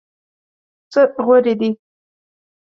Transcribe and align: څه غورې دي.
څه 0.91 1.01
غورې 1.25 1.53
دي. 1.59 1.69